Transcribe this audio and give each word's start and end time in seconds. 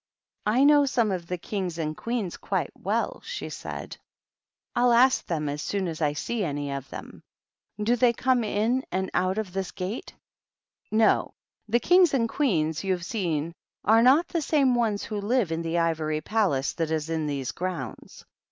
"I 0.57 0.63
know 0.63 0.87
some 0.87 1.11
of 1.11 1.27
the 1.27 1.37
Kings 1.37 1.77
and 1.77 1.95
Queens 1.95 2.35
quite 2.35 2.71
well," 2.75 3.21
she 3.23 3.49
said." 3.51 3.97
I'll 4.75 4.93
ask 4.93 5.23
them 5.27 5.47
as 5.47 5.61
soon 5.61 5.87
as 5.87 6.01
I 6.01 6.13
see 6.13 6.37
THE 6.37 6.45
PAGEANT. 6.47 6.57
291 6.57 6.73
any 6.73 6.77
of 6.77 6.89
them. 6.89 7.23
Do 7.85 7.95
they 7.95 8.11
come 8.11 8.43
in 8.43 8.83
and 8.91 9.11
out 9.13 9.37
of 9.37 9.53
this 9.53 9.69
gate 9.69 10.13
r" 10.15 10.19
No. 10.97 11.35
The 11.67 11.79
Kings 11.79 12.15
and 12.15 12.27
Queens 12.27 12.83
you've 12.83 13.05
seen 13.05 13.53
are 13.83 14.01
not 14.01 14.27
the 14.27 14.41
same 14.41 14.73
ones 14.73 15.03
who 15.03 15.21
live 15.21 15.51
in 15.51 15.61
the 15.61 15.77
ivory 15.77 16.21
palace 16.21 16.73
that 16.73 16.89
is 16.89 17.07
in 17.11 17.27
these 17.27 17.51
grounds. 17.51 18.25